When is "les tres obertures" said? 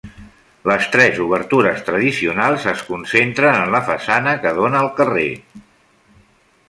0.69-1.83